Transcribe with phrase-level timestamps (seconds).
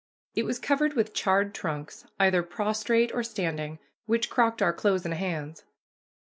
[0.33, 3.77] It was covered with charred trunks, either prostrate or standing,
[4.07, 5.63] which crocked our clothes and hands.